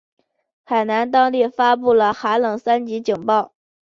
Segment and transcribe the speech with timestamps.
[0.63, 3.53] 海南当地发布了寒冷三级警报。